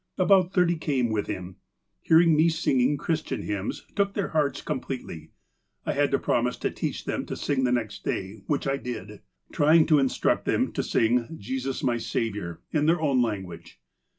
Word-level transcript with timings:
About 0.17 0.51
thirty 0.51 0.77
came 0.77 1.11
with 1.11 1.27
him. 1.27 1.57
Hearing 2.01 2.35
me 2.35 2.49
singing 2.49 2.97
Christian 2.97 3.43
hymns 3.43 3.85
took 3.95 4.15
their 4.15 4.29
hearts 4.29 4.63
com 4.63 4.81
pletely. 4.81 5.29
I 5.85 5.93
had 5.93 6.09
to 6.09 6.17
promise 6.17 6.57
to 6.57 6.71
teach 6.71 7.05
them 7.05 7.23
to 7.27 7.35
sing 7.35 7.65
the 7.65 7.71
next 7.71 8.03
day, 8.03 8.41
which 8.47 8.65
I 8.67 8.77
did, 8.77 9.21
trying 9.51 9.85
to 9.85 9.99
instruct 9.99 10.45
them 10.45 10.71
to 10.71 10.81
sing' 10.81 11.27
Jesus 11.39 11.83
my 11.83 11.99
Saviour,' 11.99 12.61
in 12.71 12.87
their 12.87 12.99
own 12.99 13.21
language. 13.21 13.79